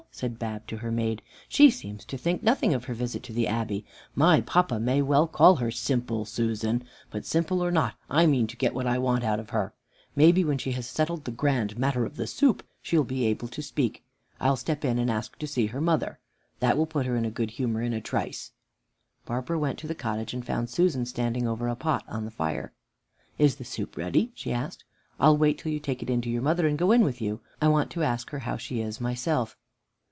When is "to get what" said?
8.47-8.85